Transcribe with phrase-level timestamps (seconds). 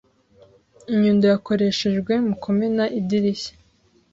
[0.91, 3.53] Inyundo yakoreshejwe mu kumena idirishya.